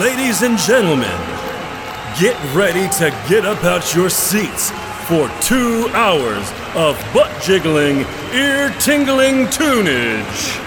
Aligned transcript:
Ladies 0.00 0.40
and 0.40 0.56
gentlemen, 0.56 1.20
get 2.18 2.34
ready 2.54 2.88
to 2.96 3.10
get 3.28 3.44
up 3.44 3.62
out 3.64 3.94
your 3.94 4.08
seats 4.08 4.70
for 5.06 5.28
two 5.42 5.90
hours 5.92 6.50
of 6.74 6.96
butt 7.12 7.30
jiggling, 7.42 8.06
ear 8.32 8.70
tingling 8.80 9.44
tunage. 9.48 10.58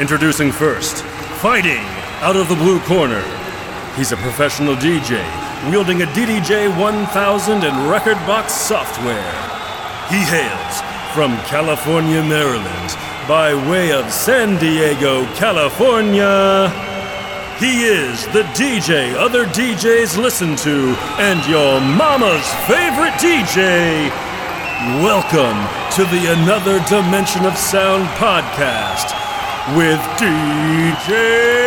Introducing 0.00 0.50
first, 0.50 1.04
fighting 1.42 1.84
out 2.22 2.36
of 2.36 2.48
the 2.48 2.54
blue 2.54 2.80
corner. 2.80 3.20
He's 3.96 4.12
a 4.12 4.16
professional 4.16 4.76
DJ 4.76 5.22
wielding 5.70 6.00
a 6.00 6.06
DDJ 6.06 6.74
1000 6.80 7.64
and 7.64 7.90
record 7.90 8.16
box 8.26 8.54
software. 8.54 9.30
He 10.08 10.24
hails 10.24 10.80
from 11.12 11.36
California, 11.44 12.22
Maryland, 12.24 12.96
by 13.28 13.52
way 13.68 13.92
of 13.92 14.10
San 14.10 14.58
Diego, 14.58 15.26
California. 15.34 16.85
He 17.58 17.84
is 17.84 18.26
the 18.34 18.42
DJ 18.52 19.14
other 19.14 19.46
DJs 19.46 20.18
listen 20.18 20.56
to 20.56 20.94
and 21.16 21.40
your 21.46 21.80
mama's 21.80 22.46
favorite 22.66 23.14
DJ. 23.14 24.10
Welcome 25.00 25.56
to 25.92 26.04
the 26.04 26.34
Another 26.42 26.84
Dimension 26.84 27.46
of 27.46 27.56
Sound 27.56 28.04
podcast 28.18 29.16
with 29.74 29.98
DJ 30.20 31.65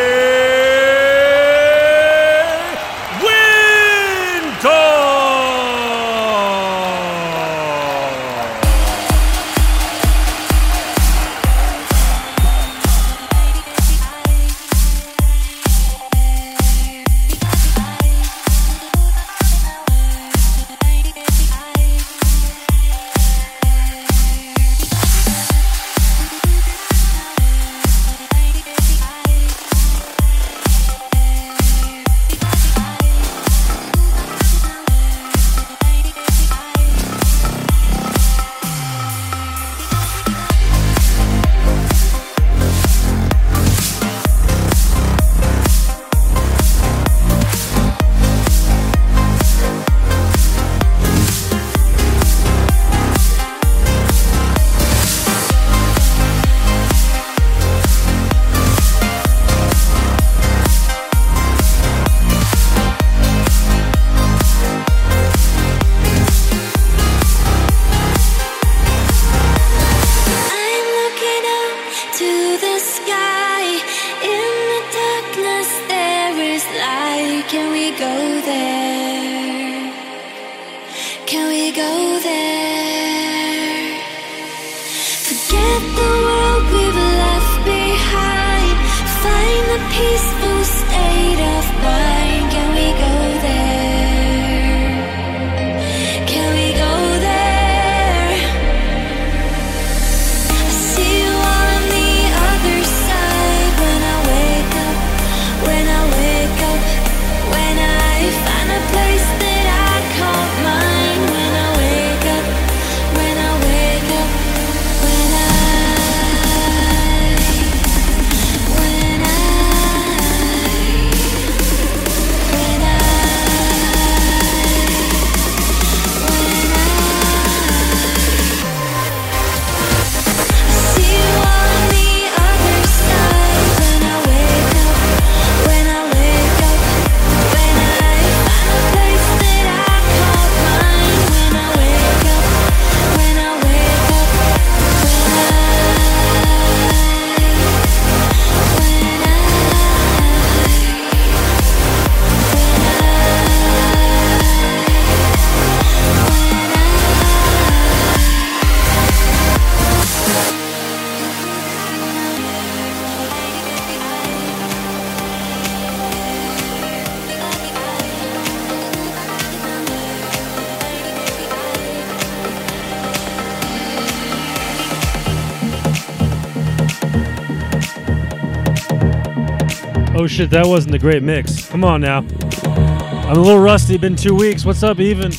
shit, 180.39 180.49
that 180.51 180.65
wasn't 180.65 180.95
a 180.95 180.97
great 180.97 181.21
mix. 181.21 181.67
Come 181.67 181.83
on 181.83 181.99
now. 181.99 182.19
I'm 182.19 183.35
a 183.35 183.41
little 183.41 183.59
rusty, 183.59 183.97
been 183.97 184.15
two 184.15 184.33
weeks. 184.33 184.63
What's 184.63 184.83
up, 184.83 185.01
even? 185.01 185.31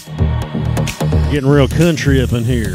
Getting 1.32 1.48
real 1.48 1.68
country 1.68 2.20
up 2.20 2.34
in 2.34 2.44
here. 2.44 2.74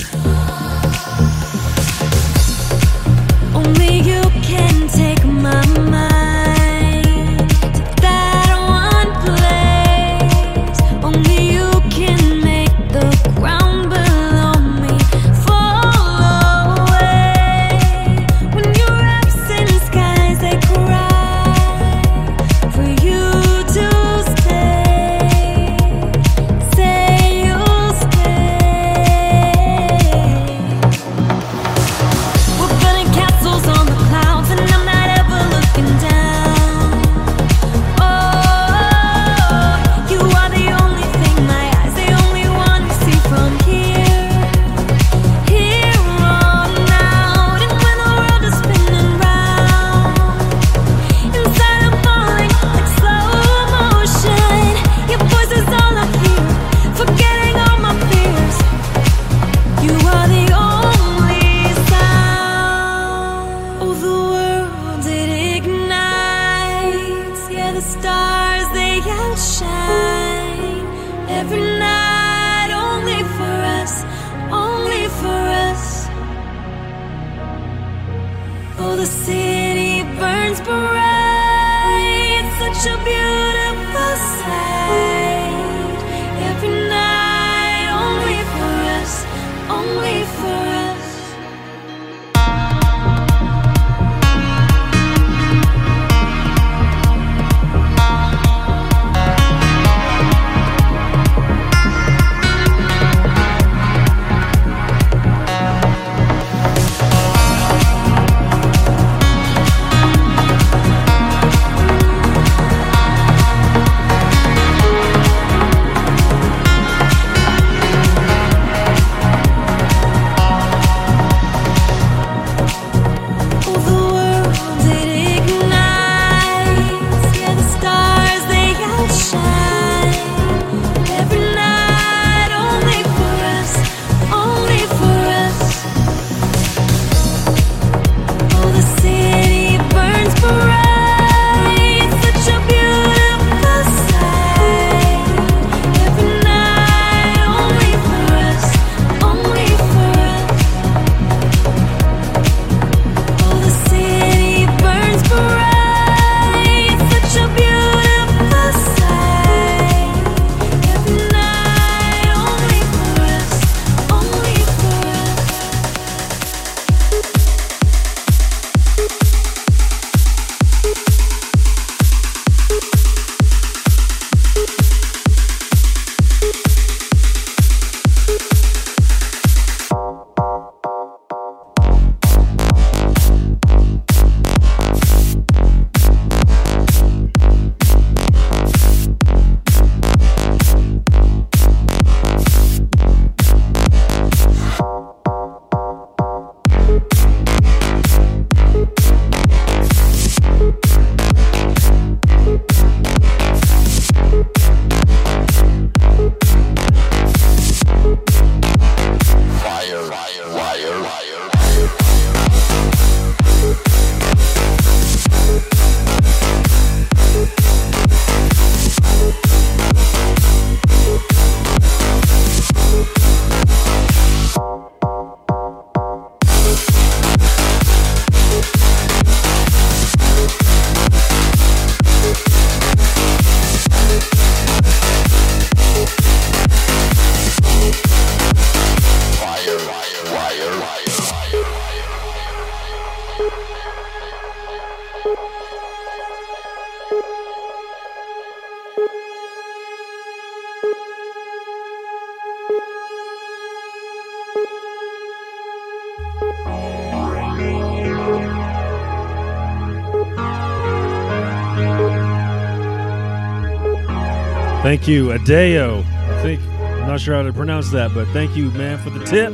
Thank 264.95 265.09
you, 265.09 265.33
Adeo. 265.33 265.99
I 265.99 266.41
think 266.41 266.61
I'm 266.61 267.07
not 267.09 267.19
sure 267.19 267.35
how 267.35 267.43
to 267.43 267.51
pronounce 267.51 267.91
that, 267.91 268.13
but 268.13 268.29
thank 268.29 268.55
you, 268.55 268.71
man, 268.71 268.97
for 268.97 269.09
the 269.09 269.25
tip. 269.25 269.51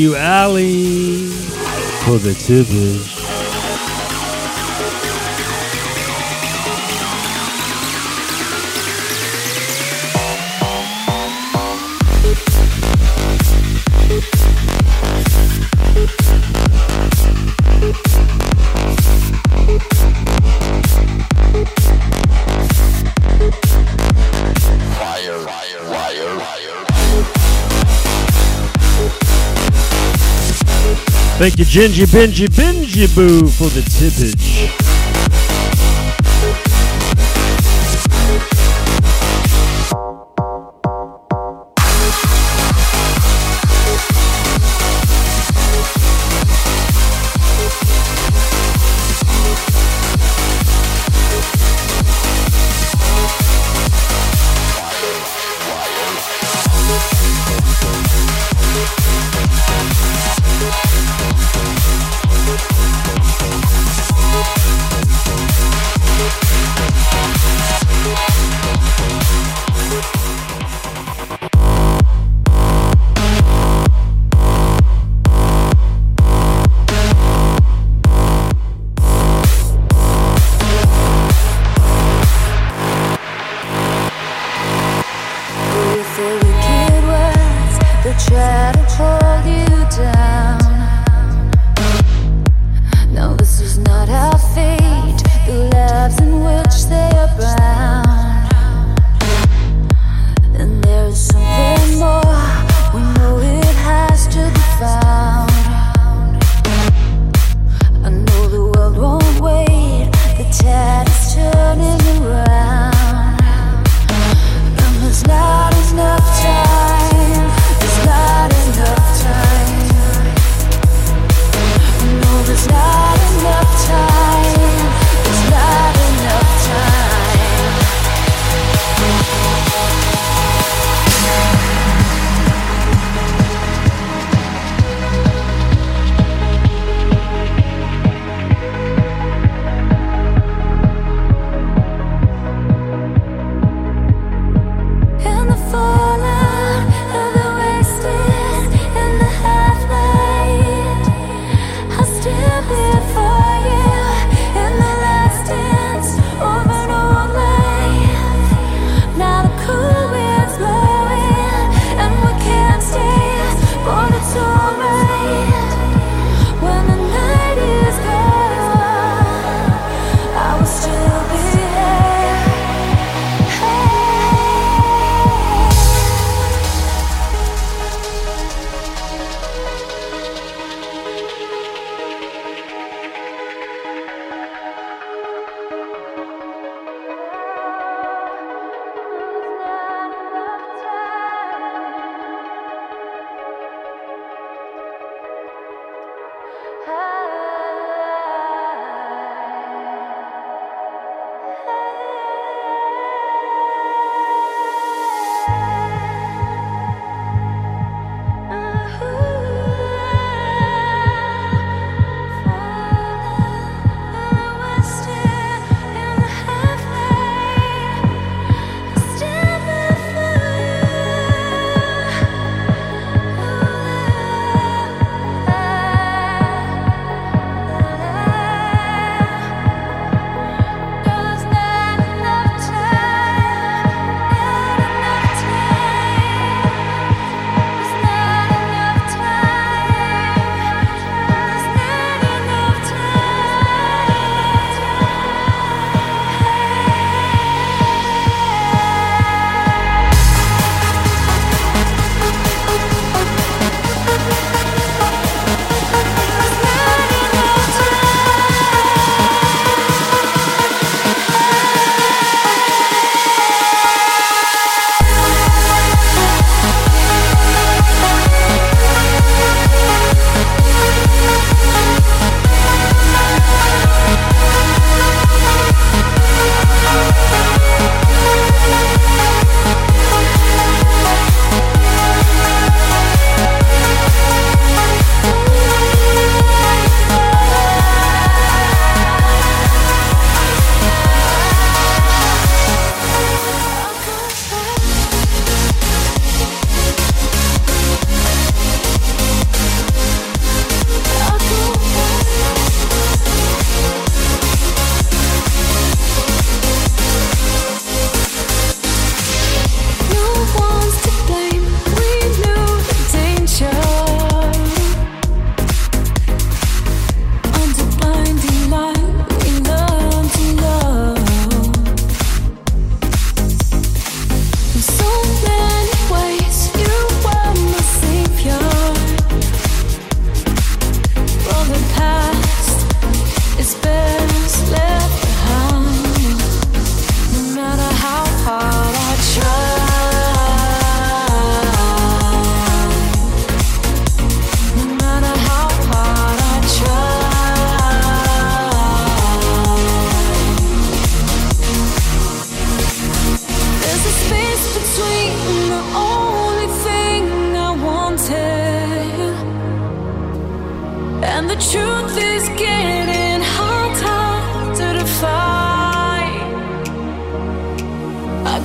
you, 0.00 0.16
Ali, 0.16 1.26
for 2.04 2.16
the 2.16 2.32
tippers. 2.32 3.19
Thank 31.40 31.58
you, 31.58 31.64
Gingy 31.64 32.04
Benji 32.04 32.48
Benji 32.48 33.06
Boo, 33.14 33.48
for 33.48 33.70
the 33.70 33.80
tippage. 33.80 34.79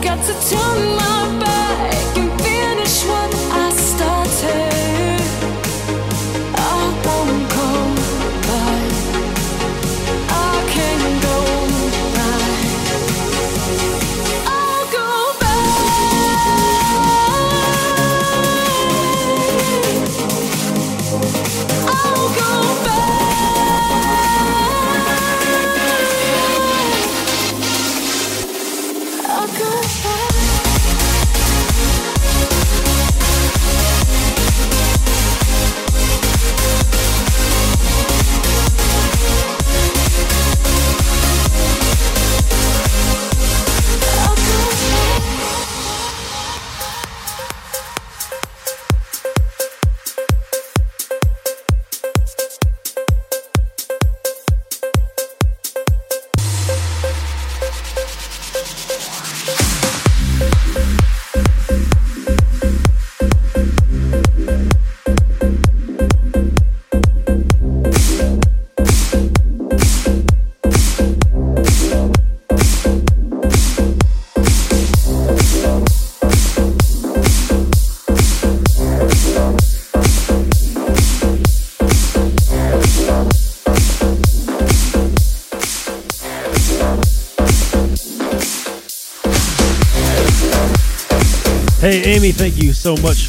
got 0.05 0.23
to 0.23 0.33
turn 0.49 0.95
my 0.97 1.39
back 1.39 2.17
and 2.17 2.41
finish 2.43 3.03
what 3.05 3.44
Jamie, 92.15 92.31
thank 92.31 92.63
you 92.63 92.71
so 92.71 92.95
much 93.01 93.24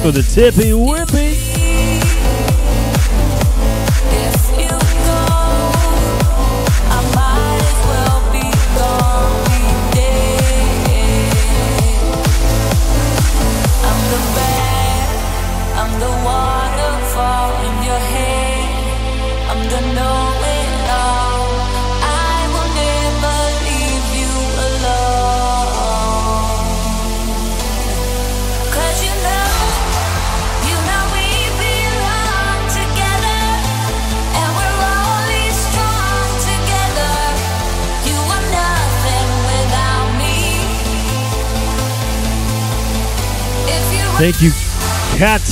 For 0.00 0.12
the 0.12 0.22
tippy 0.22 0.72
win. 0.72 1.03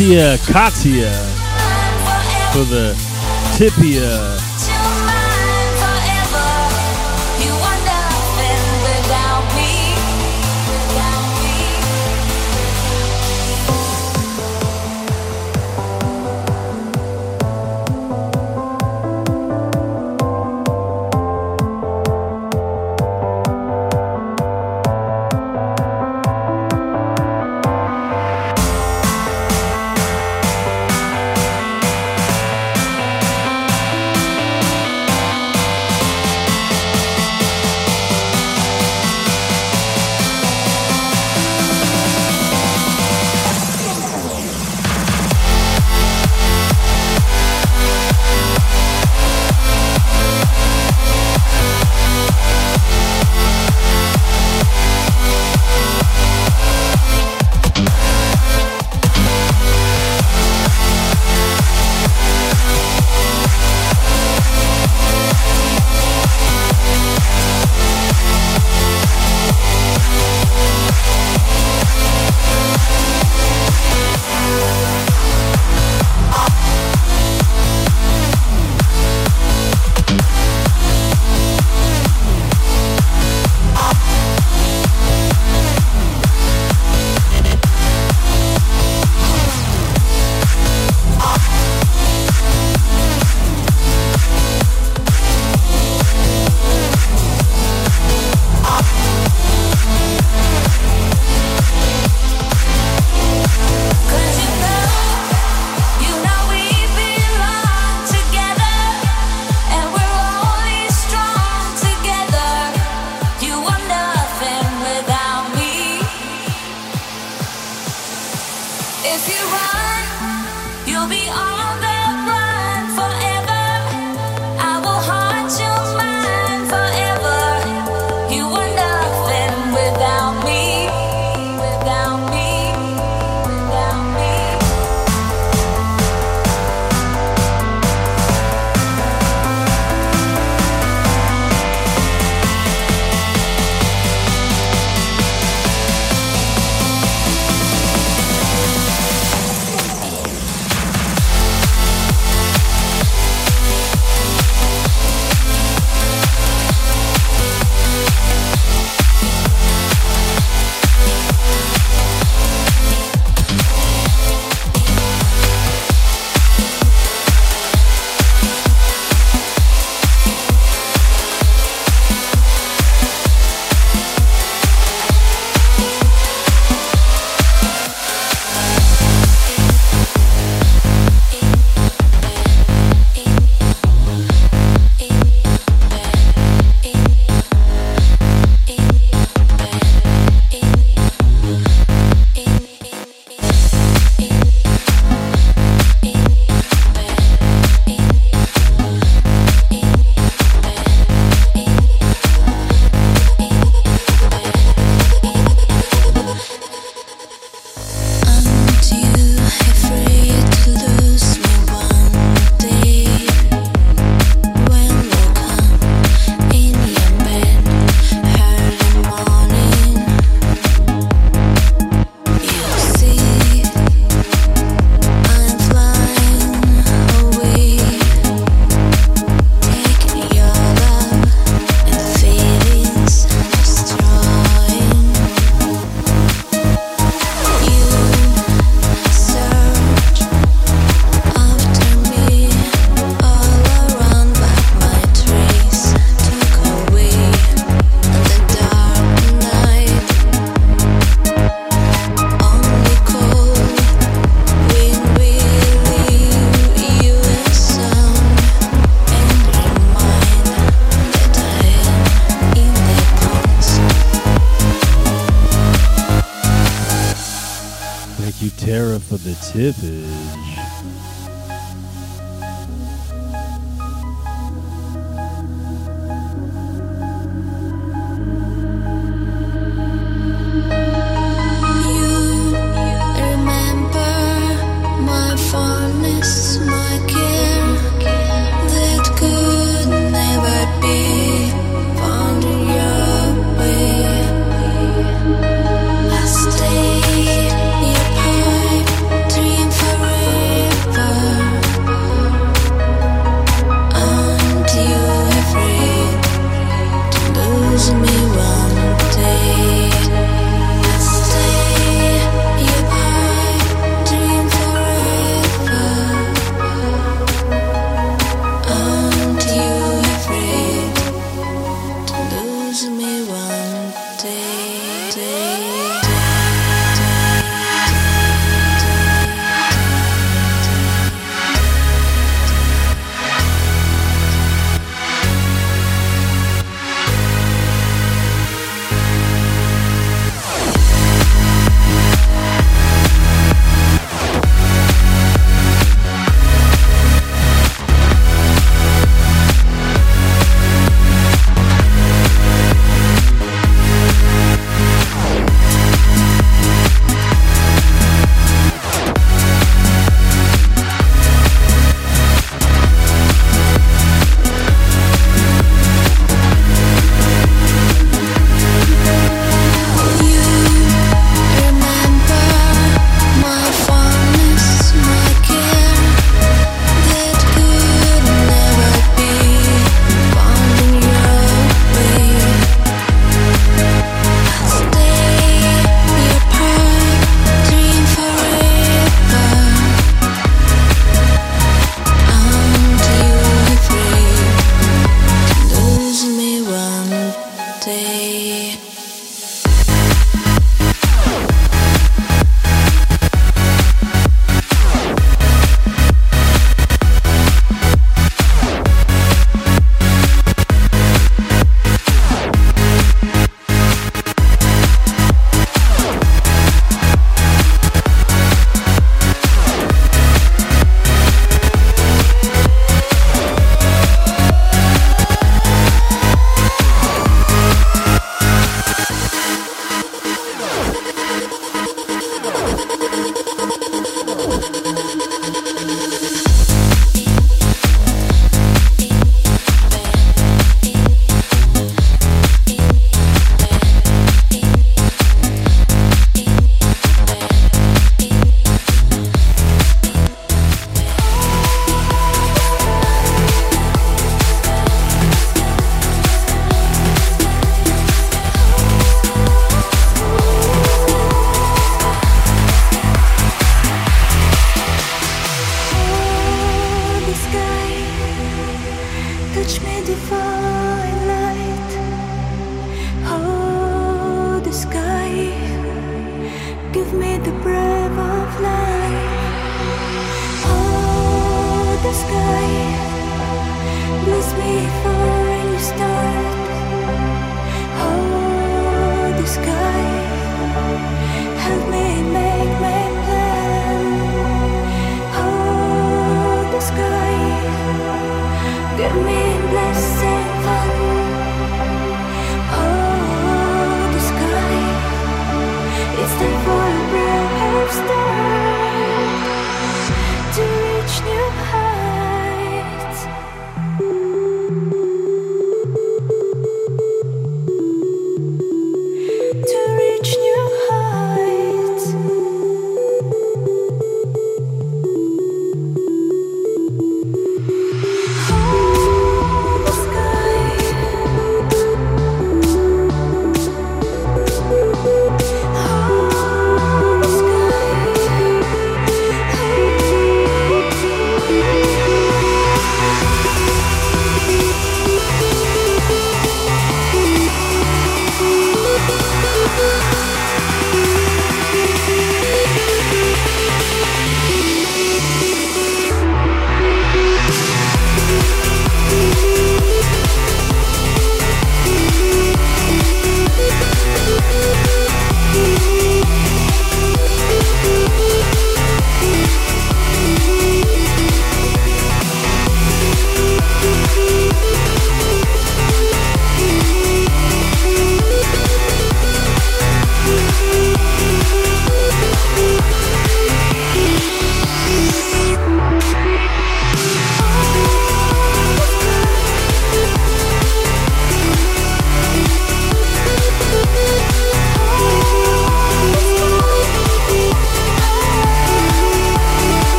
Katia 0.00 0.38
Katia 0.38 1.12
for 2.54 2.64
the 2.64 2.94
Tipia. 3.58 4.00
Uh, 4.00 4.49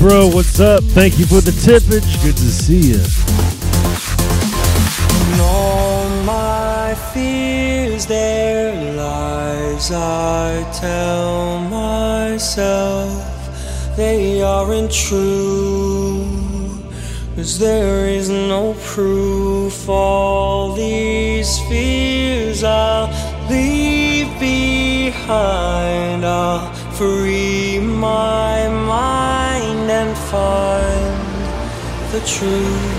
bro. 0.00 0.26
What's 0.26 0.58
up? 0.58 0.82
Thank 0.82 1.18
you 1.18 1.26
for 1.26 1.42
the 1.42 1.50
tippage. 1.50 2.22
Good 2.24 2.36
to 2.36 2.50
see 2.50 2.92
you. 2.92 3.02
In 5.34 5.40
all 5.40 6.08
my 6.24 6.94
fears, 7.12 8.08
lies, 8.08 9.92
I 9.92 10.64
tell 10.72 11.60
myself 11.68 13.12
they 13.96 14.42
aren't 14.42 14.90
true. 14.90 16.26
Cause 17.36 17.58
there 17.58 18.06
is 18.06 18.30
no 18.30 18.74
proof. 18.82 19.86
All 19.88 20.72
these 20.72 21.58
fears 21.68 22.64
I'll 22.64 23.08
leave 23.50 24.28
behind. 24.40 25.59
春。 32.24 32.89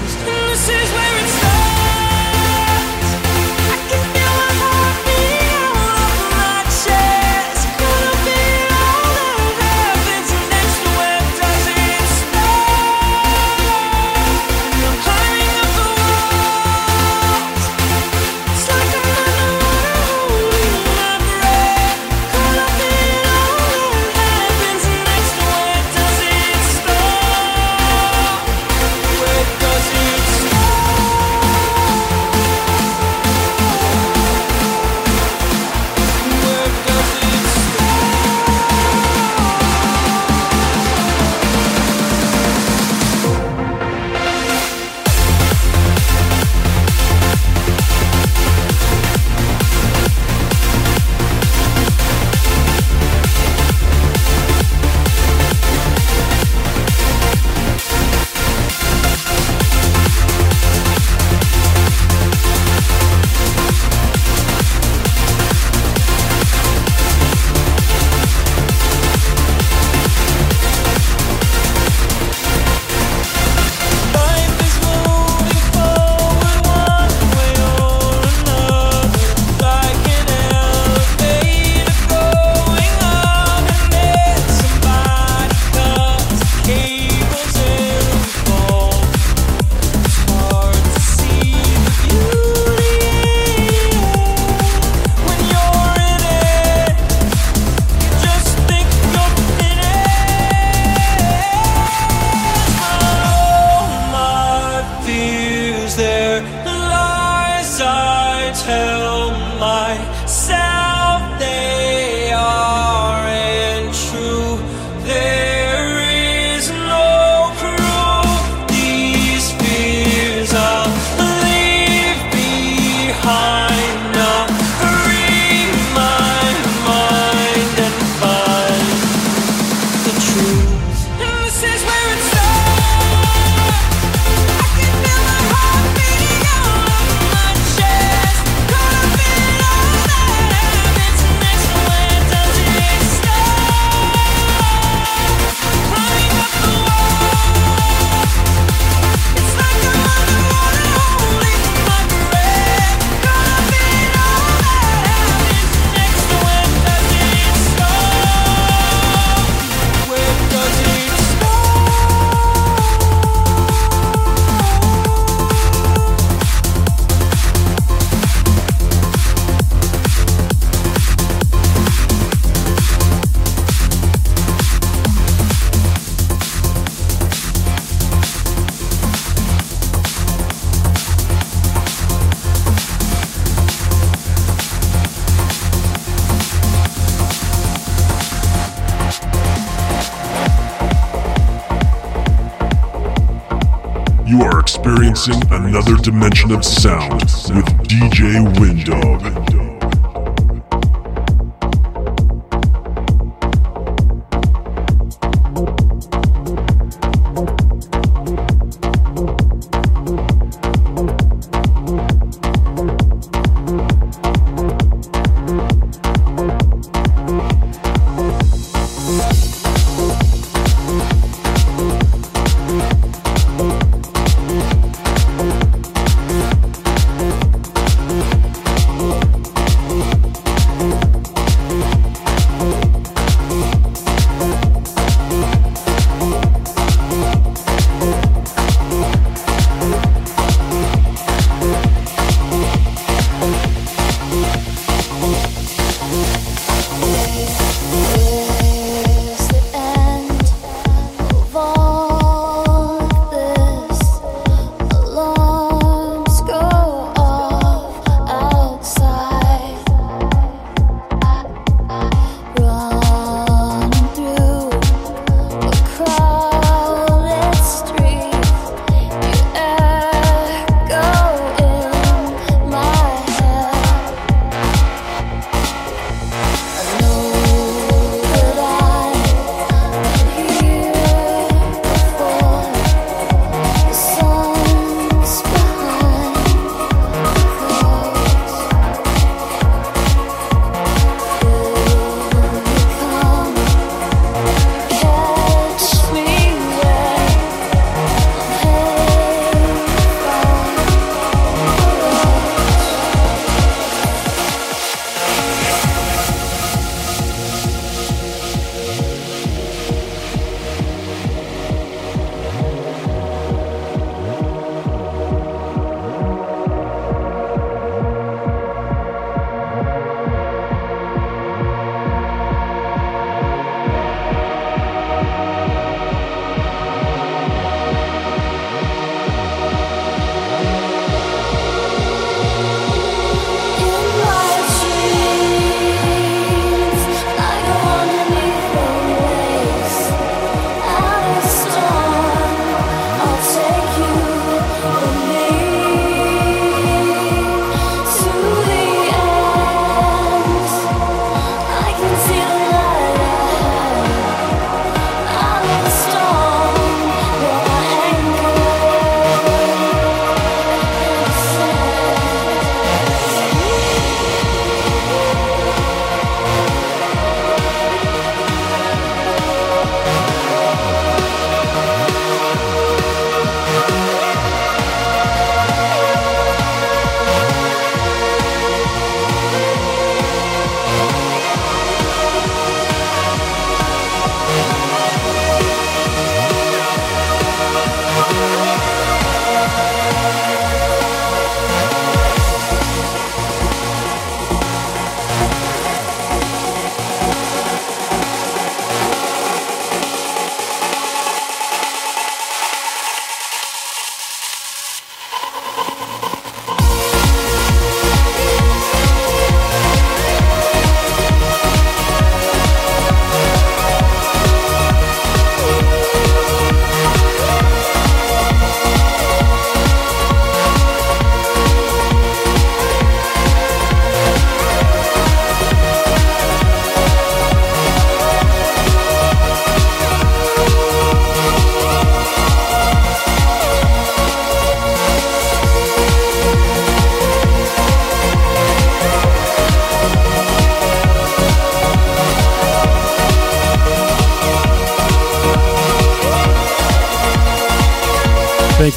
another 195.72 195.96
dimension 195.96 196.52
of 196.52 196.66
sound 196.66 197.22
with 197.22 197.66
DJ 197.88 198.44
Windog. 198.56 199.41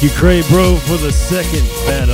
You, 0.05 0.11
Cray 0.11 0.41
Bro, 0.49 0.75
for 0.77 0.97
the 0.97 1.11
second 1.11 1.67
battle 1.87 2.04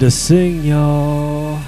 to 0.00 0.10
sing, 0.10 0.62
y'all. 0.64 1.58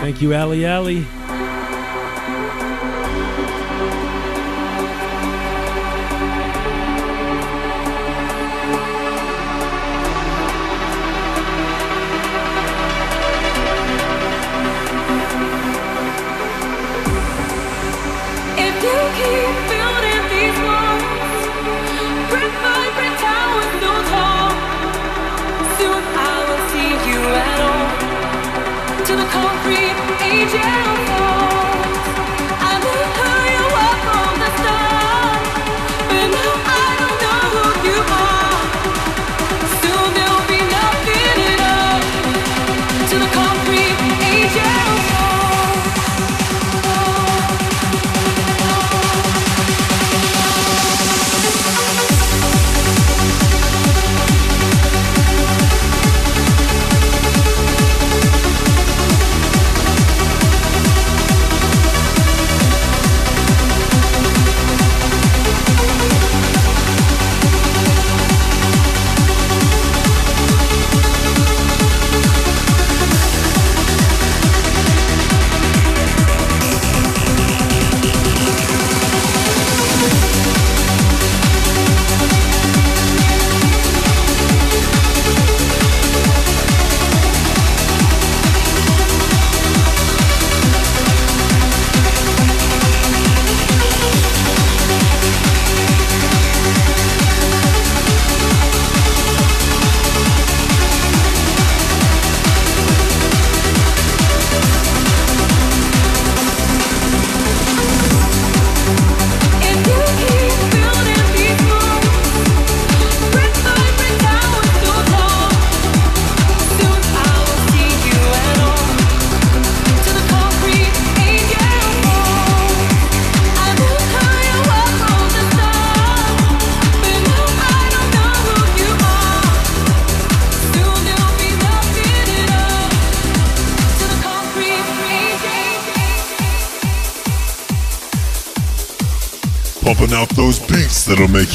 Thank 0.00 0.22
you, 0.22 0.32
Allie 0.32 0.64
Allie. 0.64 1.15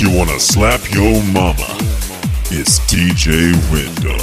you 0.02 0.10
want 0.18 0.30
to 0.30 0.40
slap 0.40 0.82
your 0.91 1.22
mama, 1.32 1.78
it's 2.49 2.80
DJ 2.90 3.53
Window. 3.72 4.20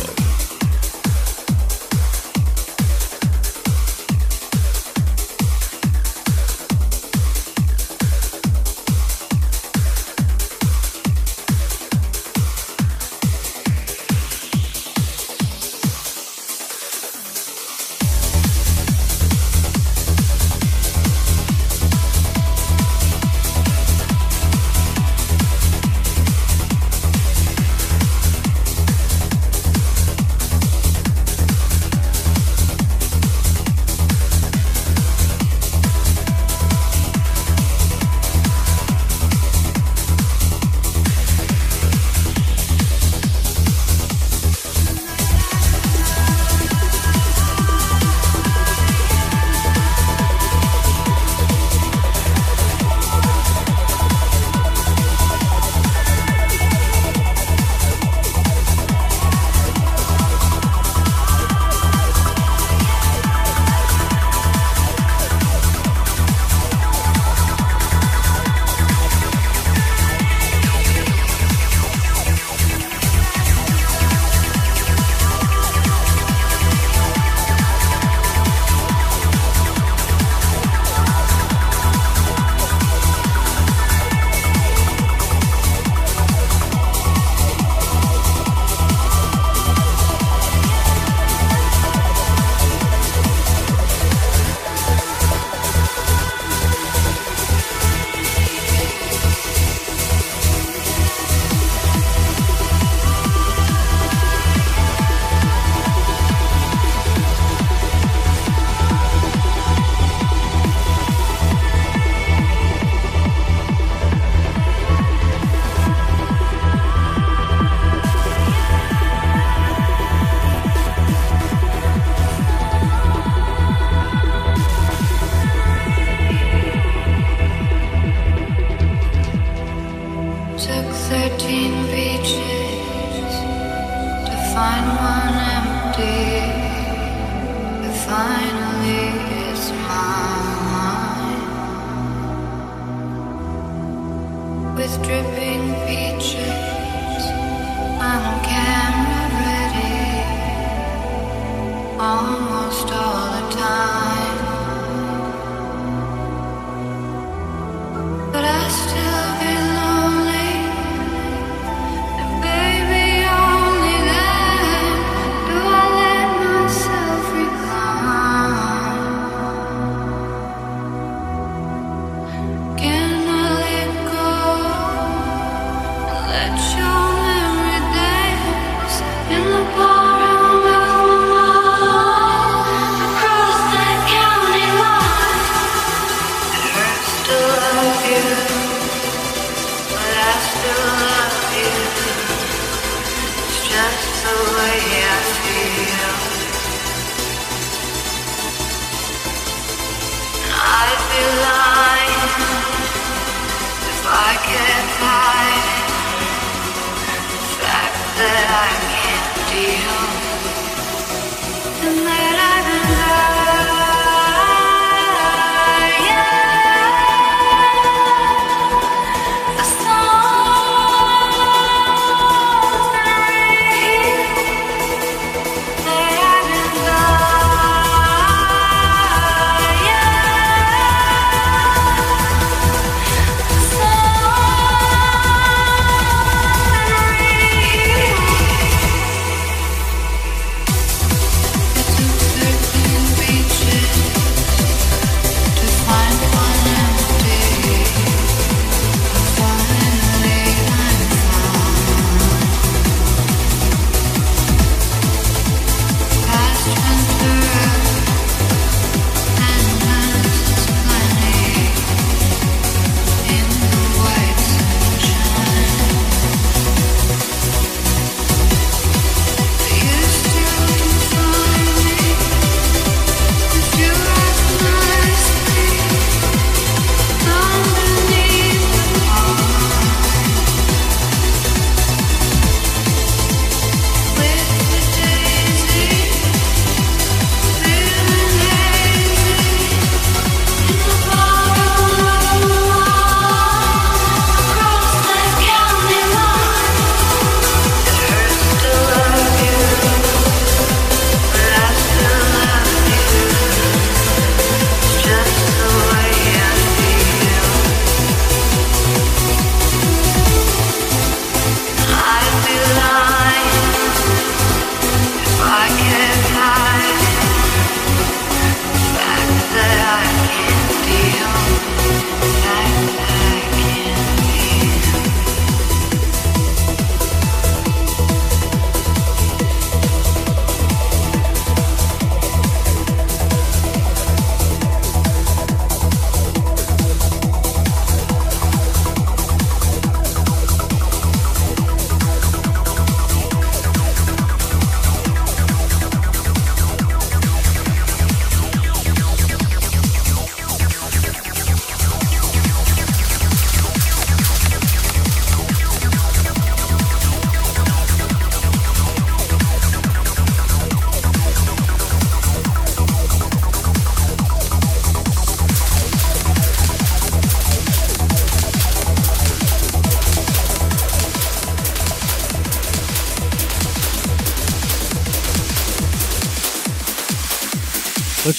star. 152.78 153.17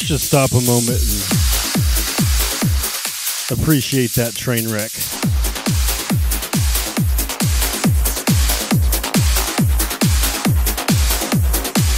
should 0.10 0.20
stop 0.20 0.52
a 0.54 0.62
moment 0.62 1.00
and 3.52 3.60
appreciate 3.60 4.10
that 4.14 4.34
train 4.34 4.68
wreck. 4.68 4.90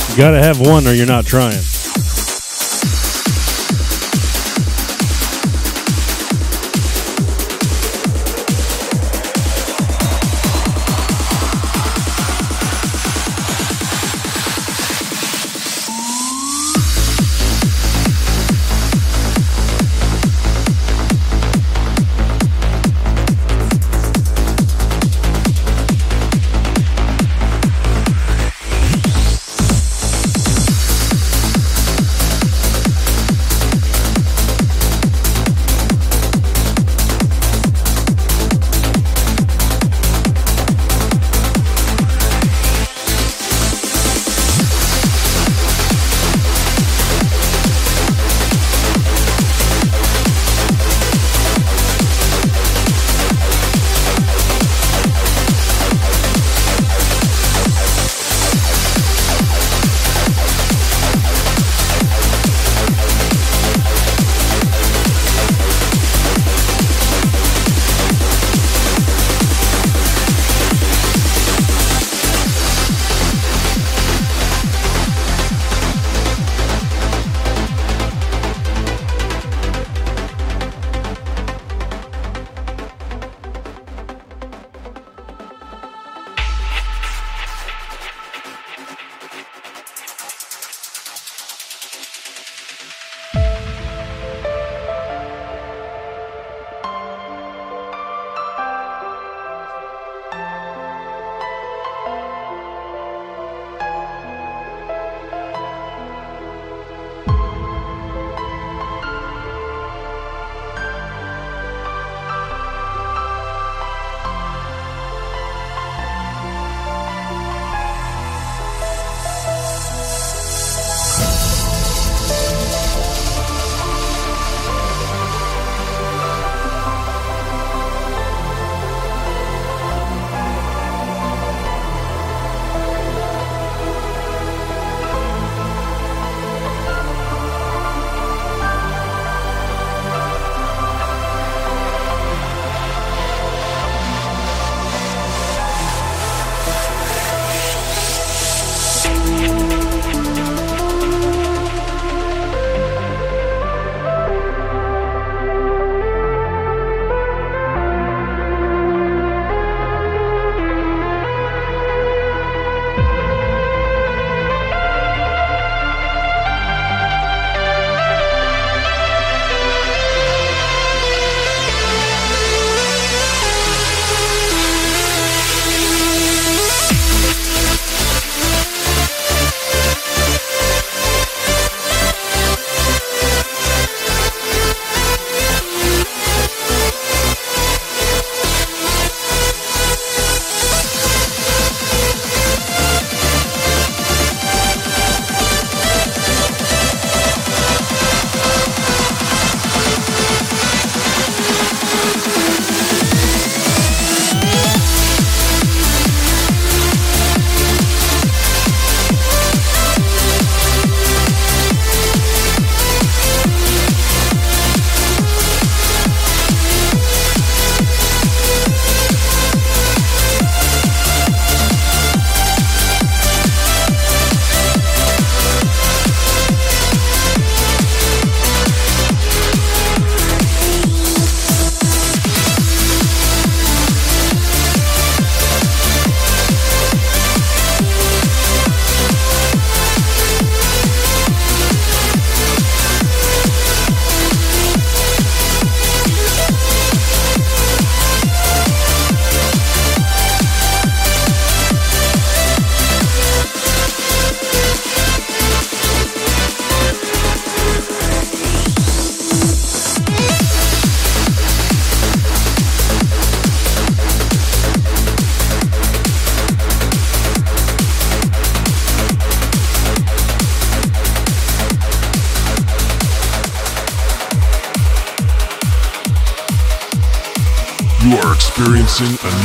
You 0.10 0.18
gotta 0.18 0.44
have 0.44 0.60
one 0.60 0.86
or 0.88 0.92
you're 0.92 1.06
not 1.06 1.26
trying. 1.26 1.71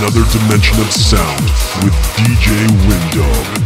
Another 0.07 0.31
dimension 0.31 0.79
of 0.81 0.93
sound 0.93 1.43
with 1.83 1.93
DJ 2.15 2.67
Windog. 2.87 3.66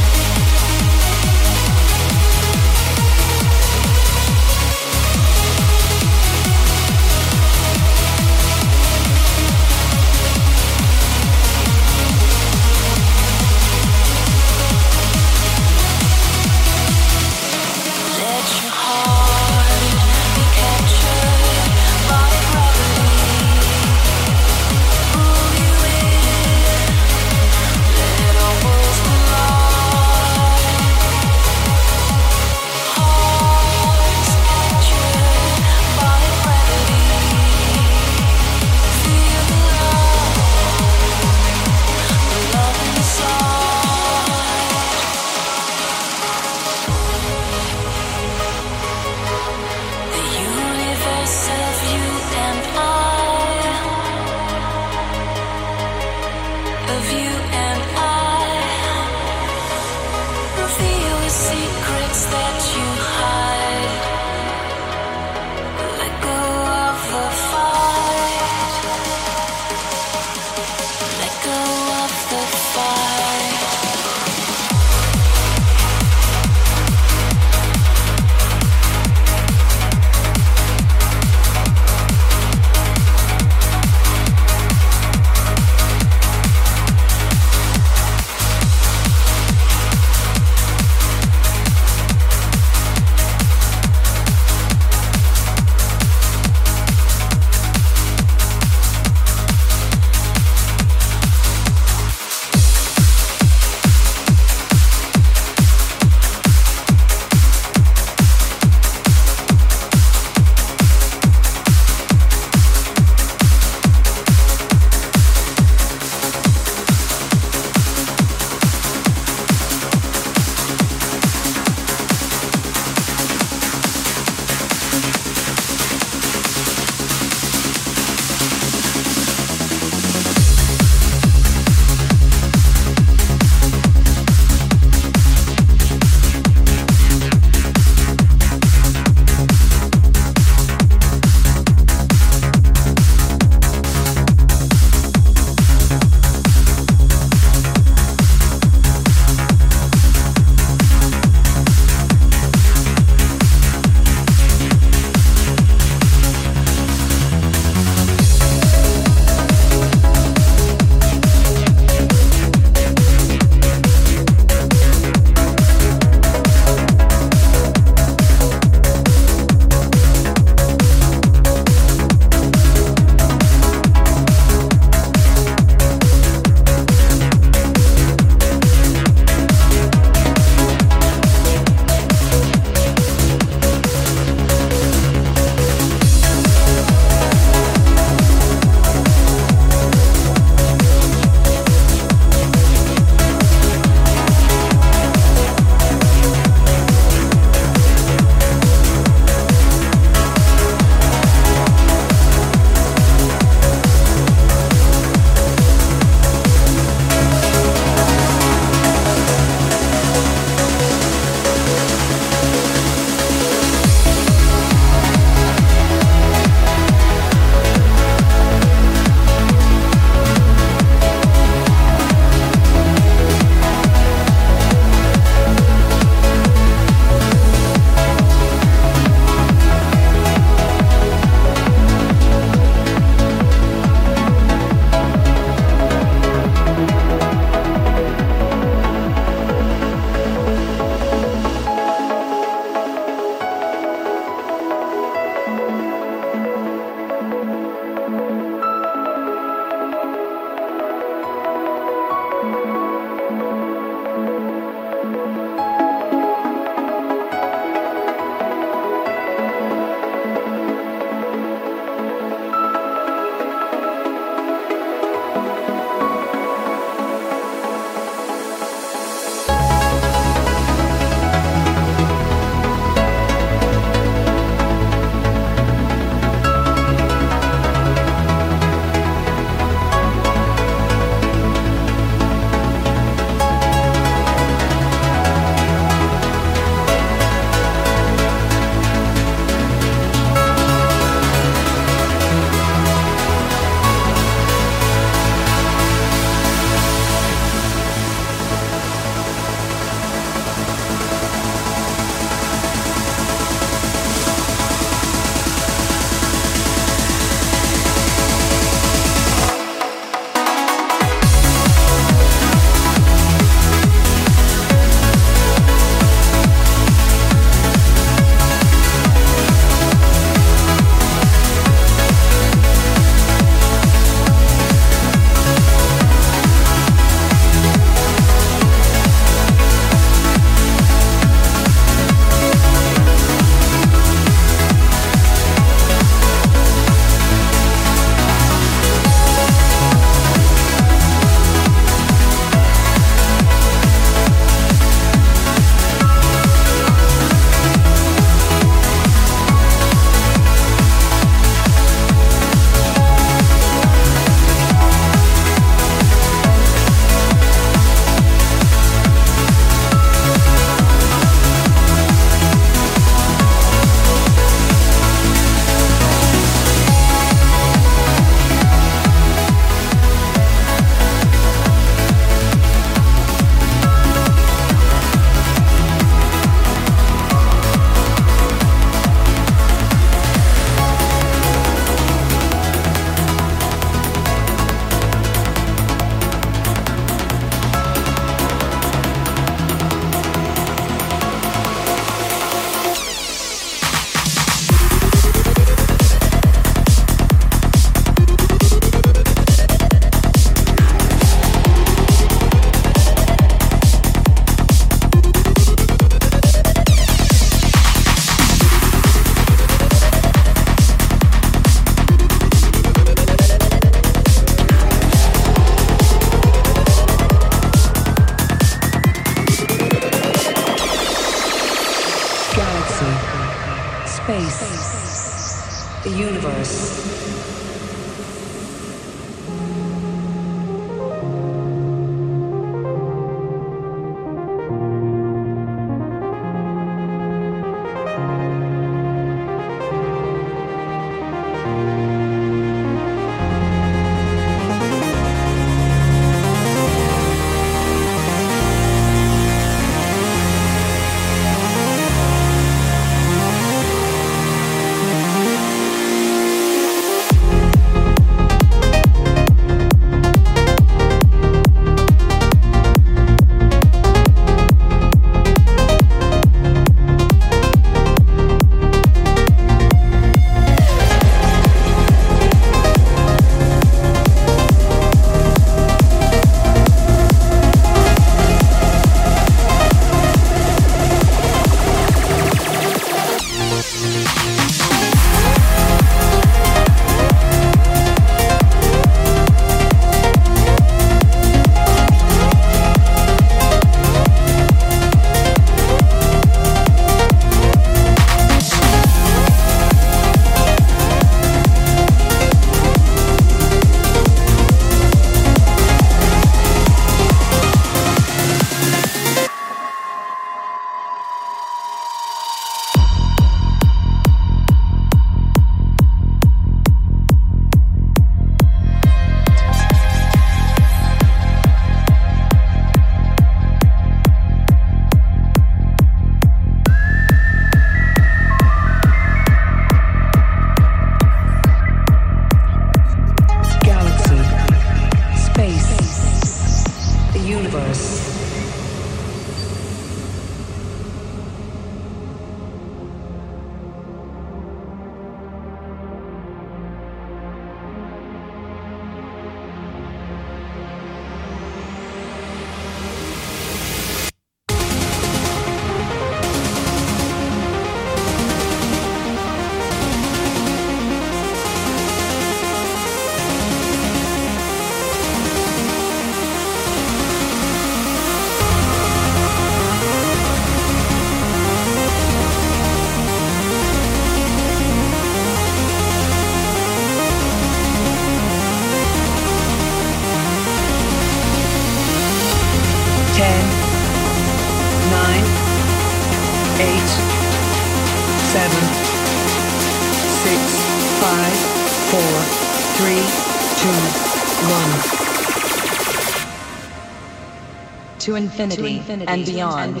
To 598.21 598.35
infinity, 598.35 599.01
and 599.09 599.25
beyond. 599.25 599.25
And 599.27 599.45
beyond. 599.45 600.00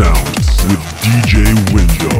Dimension 0.00 0.28
of 0.28 0.44
sound 0.44 0.70
with 0.70 0.80
DJ 1.02 1.54
Windog. 1.72 2.19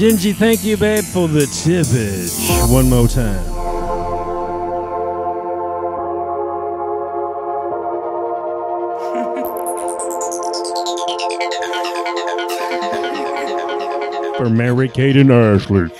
Gingy, 0.00 0.34
thank 0.34 0.64
you, 0.64 0.78
babe, 0.78 1.04
for 1.04 1.28
the 1.28 1.40
tippage. 1.40 2.72
One 2.72 2.88
more 2.88 3.06
time. 3.06 3.44
For 14.38 14.48
Mary 14.48 14.88
Kate 14.88 15.18
and 15.18 15.30
Ashley. 15.30 15.90